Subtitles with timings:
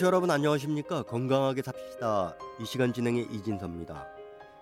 [0.00, 1.02] 청취자 여러분 안녕하십니까?
[1.02, 2.34] 건강하게 삽시다.
[2.58, 4.08] 이 시간 진행의 이진섭입니다.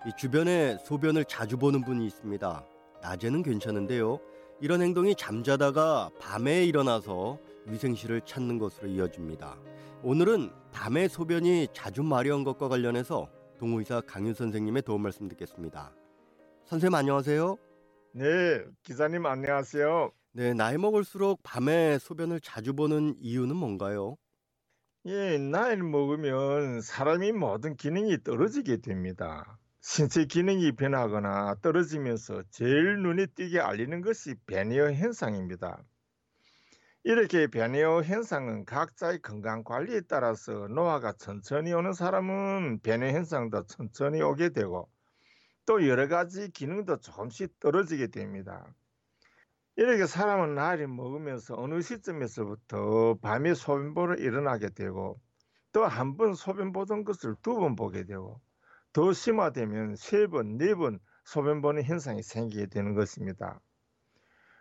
[0.05, 2.65] 이 주변에 소변을 자주 보는 분이 있습니다.
[3.01, 4.19] 낮에는 괜찮은데요.
[4.59, 9.55] 이런 행동이 잠자다가 밤에 일어나서 위생실을 찾는 것으로 이어집니다.
[10.03, 15.93] 오늘은 밤에 소변이 자주 마려운 것과 관련해서 동의사 강윤 선생님의 도움 말씀 듣겠습니다.
[16.65, 17.55] 선생님 안녕하세요.
[18.13, 18.25] 네,
[18.83, 20.11] 기자님 안녕하세요.
[20.33, 24.17] 네, 나이 먹을수록 밤에 소변을 자주 보는 이유는 뭔가요?
[25.05, 29.57] 예, 나이를 먹으면 사람이 모든 기능이 떨어지게 됩니다.
[29.81, 35.83] 신체 기능이 변하거나 떨어지면서 제일 눈에 띄게 알리는 것이 베니어 현상입니다.
[37.03, 44.49] 이렇게 베니어 현상은 각자의 건강 관리에 따라서 노화가 천천히 오는 사람은 베니어 현상도 천천히 오게
[44.49, 44.89] 되고
[45.65, 48.75] 또 여러 가지 기능도 조금씩 떨어지게 됩니다.
[49.79, 55.21] 이렇게 사람은 나이를 먹으면서 어느 시점에서부터 밤에 소변 보러 일어나게 되고
[55.71, 58.41] 또 한 번 소변 보던 것을 두 번 보게 되고
[58.91, 63.61] 더 심화되면 세 번, 네 번 소변 보는 현상이 생기게 되는 것입니다.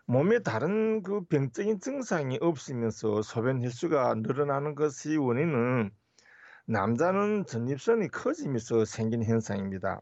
[0.07, 5.91] 몸에 다른 그 병적인 증상이 없으면서 소변 횟수가 늘어나는 것이 원인은
[6.67, 10.01] 남자는 전립선이 커지면서 생긴 현상입니다.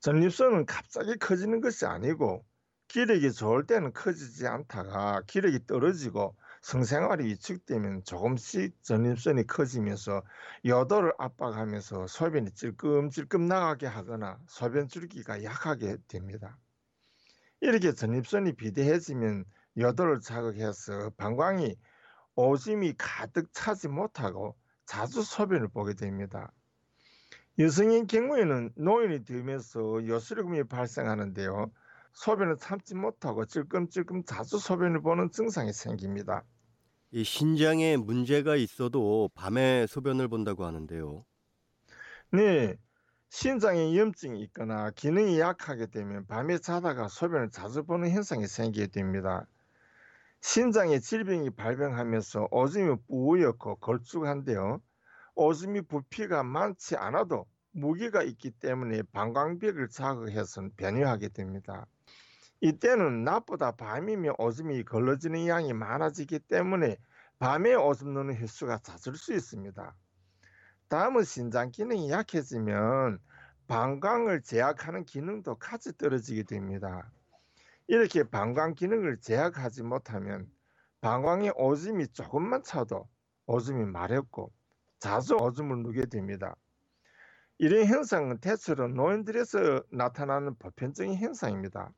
[0.00, 2.44] 전립선은 갑자기 커지는 것이 아니고
[2.88, 10.22] 기력이 좋을 때는 커지지 않다가 기력이 떨어지고 성생활이 위축되면 조금씩 전립선이 커지면서
[10.64, 16.58] 여도를 압박하면서 소변이 찔끔찔끔 나가게 하거나 소변 줄기가 약하게 됩니다.
[17.60, 19.44] 이렇게 전립선이 비대해지면
[19.78, 21.76] 여도를 자극해서 방광이
[22.34, 26.52] 오줌이 가득 차지 못하고 자주 소변을 보게 됩니다.
[27.58, 31.70] 여성인 경우에는 노인이 되면서 요술금이 발생하는데요.
[32.16, 36.44] 소변을 참지 못하고 찔끔찔끔 자주 소변을 보는 증상이 생깁니다.
[37.10, 41.26] 이 신장에 문제가 있어도 밤에 소변을 본다고 하는데요.
[42.32, 42.76] 네,
[43.28, 49.46] 신장에 염증이 있거나 기능이 약하게 되면 밤에 자다가 소변을 자주 보는 현상이 생기게 됩니다.
[50.40, 54.80] 신장에 질병이 발병하면서 오줌이 뿌옇고 걸쭉한데요.
[55.34, 57.44] 오줌이 부피가 많지 않아도
[57.76, 61.86] 무게가 있기 때문에 방광벽을 자극해서 변효하게 됩니다.
[62.62, 66.96] 이때는 낮보다 밤이면 오줌이 걸러지는 양이 많아지기 때문에
[67.38, 69.94] 밤에 오줌 누는 횟수가 잦을 수 있습니다.
[70.88, 73.18] 다음은 신장 기능이 약해지면
[73.66, 77.12] 방광을 제약하는 기능도 같이 떨어지게 됩니다.
[77.88, 80.50] 이렇게 방광 기능을 제약하지 못하면
[81.02, 83.06] 방광에 오줌이 조금만 차도
[83.46, 84.50] 오줌이 마렵고
[84.98, 86.56] 자주 오줌을 누게 됩니다.
[87.58, 91.90] 이런 현상은 대체로 노인들에서 나타나는 보편적인 현상입니다.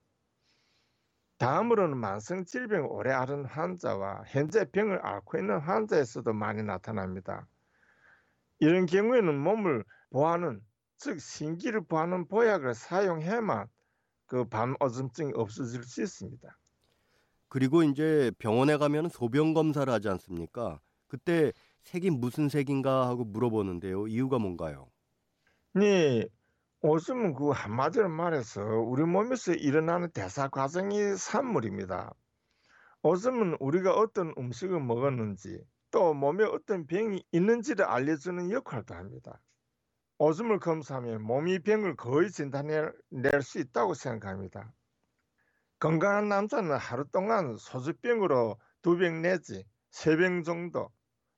[1.38, 7.46] 다음으로는 만성 질병을 오래 앓은 환자와 현재 병을 앓고 있는 환자에서도 많이 나타납니다.
[8.60, 10.60] 이런 경우에는 몸을 보하는
[10.96, 13.68] 즉 신기를 보하는 보약을 사용해야만
[14.26, 16.58] 그 밤오줌증이 없어질 수 있습니다.
[17.48, 20.80] 그리고 이제 병원에 가면 소변 검사를 하지 않습니까?
[21.06, 21.52] 그때
[21.82, 24.08] 색이 무슨 색인가 하고 물어보는데요.
[24.08, 24.90] 이유가 뭔가요?
[25.74, 26.26] 네,
[26.82, 32.14] 오줌은 그 한마디로 말해서 우리 몸에서 일어나는 대사 과정이 산물입니다.
[33.02, 39.40] 오줌은 우리가 어떤 음식을 먹었는지 또 몸에 어떤 병이 있는지를 알려주는 역할도 합니다.
[40.18, 42.92] 오줌을 검사하면 몸이 병을 거의 진단해낼
[43.42, 44.72] 수 있다고 생각합니다.
[45.80, 50.90] 건강한 남자는 하루 동안 소주병으로 두 병 내지 세 병 정도,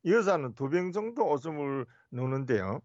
[0.04, 2.80] 여자는 두 병 정도 오줌을 누는데요.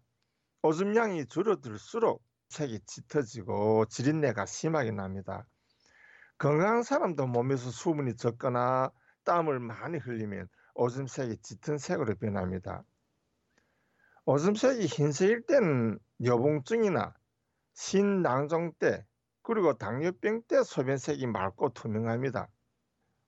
[0.66, 5.46] 오줌량이 줄어들수록 색이 짙어지고 지린내가 심하게 납니다.
[6.38, 8.90] 건강한 사람도 몸에서 수분이 적거나
[9.22, 12.82] 땀을 많이 흘리면 오줌색이 짙은 색으로 변합니다.
[14.24, 17.14] 오줌색이 흰색일 때는 여봉증이나
[17.74, 19.06] 신낭종 때
[19.42, 22.48] 그리고 당뇨병 때 소변색이 맑고 투명합니다.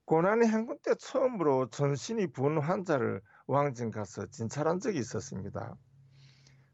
[0.06, 5.76] 고난의 행군 때 처음으로 전신이 부은 환자를 왕진 가서 진찰한 적이 있었습니다.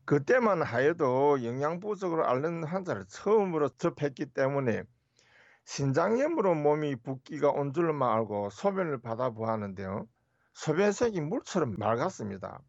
[0.06, 4.84] 그때만 하여도 영양 부족으로 앓는 환자를 처음으로 접했기 때문에
[5.64, 10.06] 신장염으로 몸이 붓기가 온 줄만 알고 소변을 받아 보았는데요.
[10.52, 12.60] 소변색이 물처럼 맑았습니다.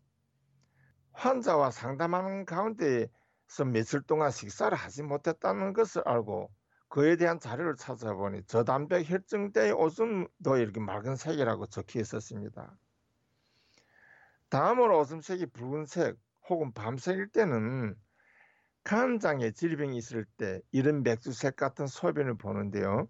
[1.11, 6.49] 환자와 상담하는 가운데서 며칠 동안 식사를 하지 못했다는 것을 알고
[6.87, 12.73] 그에 대한 자료를 찾아보니 저단백 혈증대의 오줌도 이렇게 맑은 색이라고 적혀 있었습니다.
[14.49, 16.17] 다음으로 오줌색이 붉은색,
[16.49, 17.95] 혹은 밤새일 때는
[18.83, 23.07] 간장에 질병이 있을 때 이런 맥주색 같은 소변을 보는데요.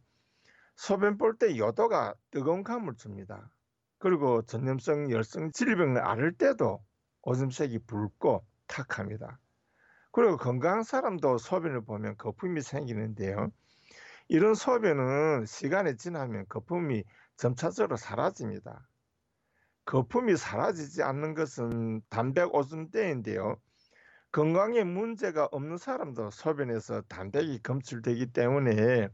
[0.76, 3.50] 소변 볼때 요도가 뜨거운 감을 줍니다.
[3.98, 6.84] 그리고 전염성 열성 질병을 앓을 때도
[7.24, 9.40] 오줌색이 붉고 탁합니다.
[10.12, 13.52] 그리고 건강한 사람도 소변을 보면 거품이 생기는데요.
[14.28, 17.04] 이런 소변은 시간이 지나면 거품이
[17.36, 18.88] 점차적으로 사라집니다.
[19.86, 23.56] 거품이 사라지지 않는 것은 단백 오줌 때인데요.
[24.32, 29.08] 건강에 문제가 없는 사람도 소변에서 단백이 검출되기 때문에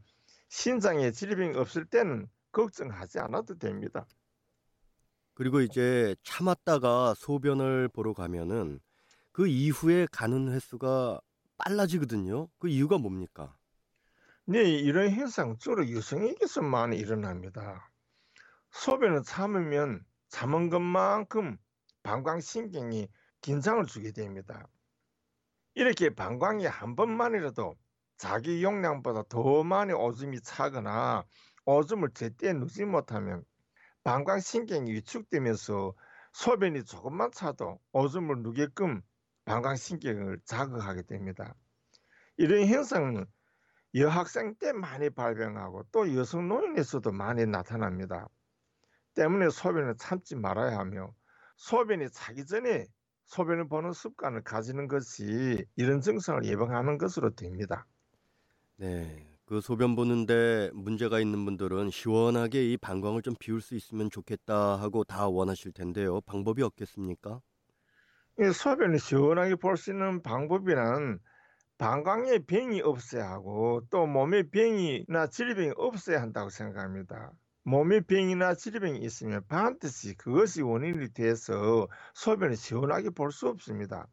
[0.48, 4.06] 신장에 질병이 없을 때는 걱정하지 않아도 됩니다.
[5.34, 8.80] 그리고 이제 참았다가 소변을 보러 가면은
[9.30, 11.20] 그 이후에 가는 횟수가
[11.56, 12.48] 빨라지거든요.
[12.58, 13.56] 그 이유가 뭡니까?
[14.44, 17.90] 네, 이런 현상 주로 여성에게서 많이 일어납니다.
[18.72, 21.58] 소변을 참으면 참은 것만큼
[22.04, 23.06] 방광신경이
[23.42, 24.66] 긴장을 주게 됩니다.
[25.74, 27.76] 이렇게 방광이 한 번만이라도
[28.16, 31.24] 자기 용량보다 더 많이 오줌이 차거나
[31.66, 33.44] 오줌을 제때 누지 못하면
[34.04, 35.92] 방광신경이 위축되면서
[36.32, 39.02] 소변이 조금만 차도 오줌을 누게끔
[39.44, 41.54] 방광신경을 자극하게 됩니다.
[42.38, 43.26] 이런 현상은
[43.94, 48.28] 여학생 때 많이 발병하고 또 여성 노인에서도 많이 나타납니다.
[49.14, 51.14] 때문에 소변을 참지 말아야 하며
[51.56, 52.86] 소변이 차기 전에
[53.26, 57.86] 소변을 보는 습관을 가지는 것이 이런 증상을 예방하는 것으로 됩니다.
[58.76, 59.28] 네.
[59.44, 65.04] 그 소변 보는데 문제가 있는 분들은 시원하게 이 방광을 좀 비울 수 있으면 좋겠다 하고
[65.04, 66.20] 다 원하실 텐데요.
[66.22, 67.40] 방법이 없겠습니까?
[68.52, 71.18] 소변을 시원하게 볼 수 있는 방법이란
[71.78, 77.32] 방광에 병이 없어야 하고 또 몸에 병이나 질병이 없어야 한다고 생각합니다.
[77.64, 84.08] 몸에 병이나 질병이 있으면 반드시 그것이 원인이 돼서 소변을 시원하게 볼 수 없습니다.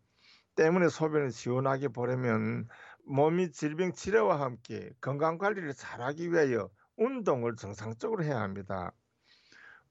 [0.55, 2.67] 때문에 소변을 시원하게 보려면
[3.05, 8.93] 몸이 질병 치료와 함께 건강 관리를 잘하기 위하여 운동을 정상적으로 해야 합니다.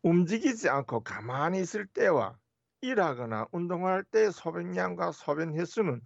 [0.02, 2.38] 움직이지 않고 가만히 있을 때와
[2.80, 6.00] 일하거나 운동할 때 소변량과 소변 횟수는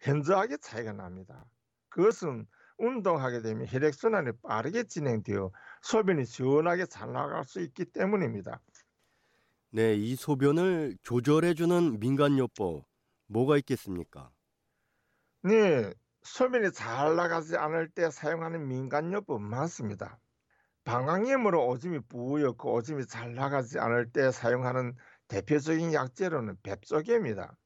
[0.00, 1.44] 현저하게 차이가 납니다.
[1.90, 2.46] 그것은
[2.78, 5.50] 운동하게 되면 혈액순환이 빠르게 진행되어
[5.80, 8.60] 소변이 시원하게 잘 나갈 수 있기 때문입니다.
[9.70, 12.84] 네, 이 소변을 조절해주는 민간요법
[13.28, 14.30] 뭐가 있겠습니까?
[15.42, 20.18] 네, 소변이 잘 나가지 않을 때 사용하는 민간요법 많습니다.
[20.84, 24.96] 방광염으로 오줌이 뿌옇고 오줌이 잘 나가지 않을 때 사용하는
[25.28, 27.56] 대표적인 약재로는 뱁조개입니다.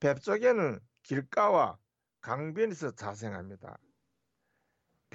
[0.00, 1.78] 뱁조개는 길가와
[2.20, 3.78] 강변에서 자생합니다.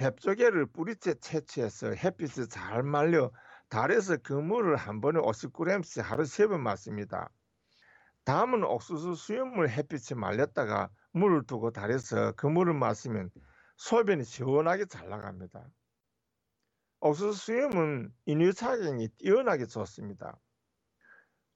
[0.00, 3.30] 뱁조개를 뿌리째 채취해서 햇빛에 잘 말려
[3.68, 7.30] 달에서 그 물을 한 번에 50g씩 하루 세 번 맞습니다.
[8.24, 13.30] 다음은 옥수수 수염물 햇빛에 말렸다가 물을 두고 달에서 그 물을 마시면
[13.76, 15.68] 소변이 시원하게 잘 나갑니다.
[17.00, 20.38] 옥수수 수염은 인유착용이 뛰어나게 좋습니다.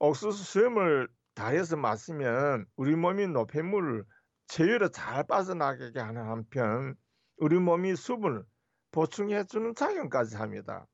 [0.00, 4.04] 옥수수 수염을 달에서 마시면 우리 몸이 노폐물을
[4.48, 6.94] 체유로 잘 빠져나가게 하는 한편
[7.36, 8.44] 우리 몸이 수분을
[8.92, 10.86] 보충해주는 작용까지 합니다.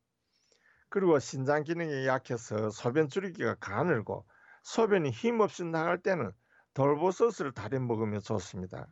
[0.89, 4.27] 그리고 신장 기능이 약해서 소변 줄이기가 가늘고
[4.63, 6.33] 소변이 힘없이 나갈 때는
[6.75, 8.87] 돌보소스를 달여 먹으면 좋습니다.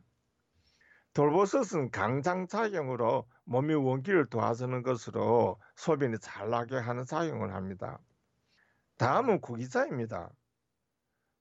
[1.13, 7.99] 돌보소스는 강장작용으로 몸의 원기를 도와주는 것으로 소변이 잘 나게 하는 작용을 합니다.
[8.97, 10.29] 다음은 구기자입니다.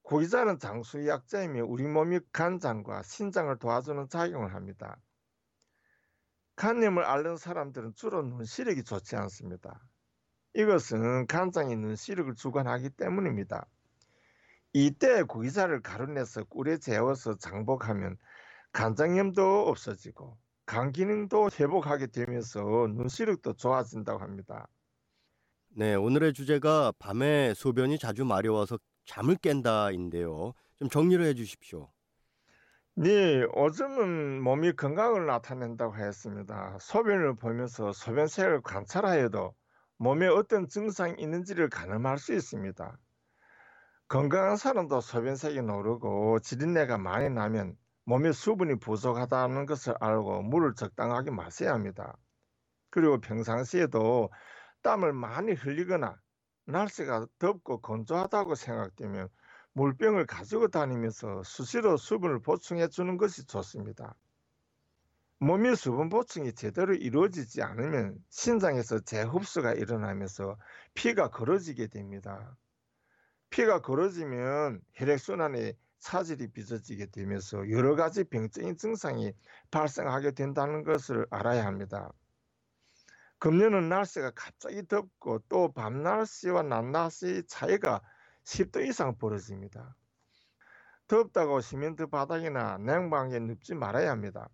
[0.03, 4.99] 구기자는 장수약자이며 우리 몸의 간장과 신장을 도와주는 작용을 합니다.
[6.59, 9.81] 간염을 앓는 사람들은 주로 눈 시력이 좋지 않습니다.
[10.55, 13.65] 이것은 간장이 눈시력을 주관하기 때문입니다.
[14.73, 18.17] 이때 구기자를 가루내서 꿀에 재워서 장복하면
[18.73, 20.37] 간장염도 없어지고
[20.67, 24.67] 간 기능도 회복하게 되면서 눈 시력도 좋아진다고 합니다.
[25.69, 30.55] 네, 오늘의 주제가 밤에 소변이 자주 마려워서 잠을 깬다인데요.
[30.75, 31.93] 좀 정리를 해 주십시오.
[33.01, 36.77] 네, 오줌은 몸이 건강을 나타낸다고 했습니다.
[36.81, 39.55] 소변을 보면서 소변색을 관찰하여도
[39.99, 42.99] 몸에 어떤 증상이 있는지를 가늠할 수 있습니다.
[44.09, 51.75] 건강한 사람도 소변색이 노르고 지린내가 많이 나면 몸에 수분이 부족하다는 것을 알고 물을 적당하게 마셔야
[51.75, 52.19] 합니다.
[52.91, 54.29] 그리고 평상시에도
[54.83, 56.21] 땀을 많이 흘리거나
[56.67, 59.29] 날씨가 덥고 건조하다고 생각되면
[59.79, 64.17] 물병을 가지고 다니면서 수시로 수분을 보충해 주는 것이 좋습니다.
[65.39, 70.59] 몸의 수분 보충이 제대로 이루어지지 않으면 신장에서 재흡수가 일어나면서
[70.95, 72.57] 피가 걸어지게 됩니다.
[73.51, 79.33] 피가 걸어지면 혈액순환에 차질이 빚어지게 되면서 여러 가지 병적인 증상이
[79.71, 82.13] 발생하게 된다는 것을 알아야 합니다.
[83.39, 88.03] 금년은 날씨가 갑자기 덥고 또 밤 날씨와 낮 날씨 차이가
[88.49, 89.95] 10도 이상 벌어집니다.
[91.07, 94.49] 덥다고 시멘트 바닥이나 냉방에 눕지 말아야 합니다.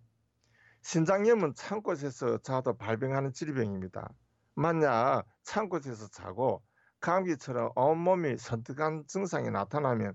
[0.83, 4.13] 신장염은 창곳에서 자도 발병하는 질병입니다.
[4.57, 6.61] 만약 창곳에서 자고
[7.01, 10.15] 감기처럼 온몸이 선택한 증상이 나타나면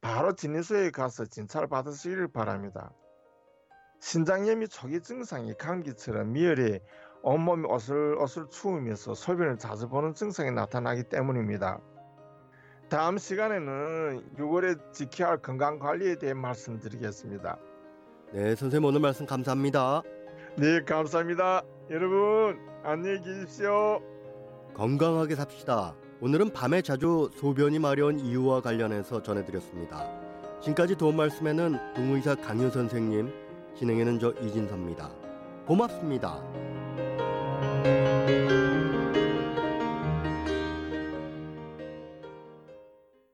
[0.00, 2.90] 바로 진료소에 가서 진찰 받으시기를 바랍니다.
[4.00, 6.80] 신장염이 초기 증상이 감기처럼 미열이
[7.22, 11.80] 온몸이 어슬어슬 추우면서 소변을 자주 보는 증상이 나타나기 때문입니다.
[12.90, 17.56] 다음 시간에는 6월에 지켜야 할 건강 관리에 대해 말씀드리겠습니다.
[18.32, 20.02] 네, 선생님 오늘 말씀 감사합니다.
[20.56, 21.62] 네, 감사합니다.
[21.88, 24.02] 여러분, 안녕히 계십시오.
[24.74, 25.94] 건강하게 삽시다.
[26.20, 30.10] 오늘은 밤에 자주 소변이 마려운 이유와 관련해서 전해드렸습니다.
[30.60, 33.32] 지금까지 도움 말씀에는 동의사 강효 선생님,
[33.76, 35.10] 진행에는 저 이진섭입니다.
[35.64, 36.42] 고맙습니다.